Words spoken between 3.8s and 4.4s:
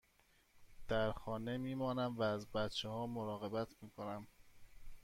می کنم.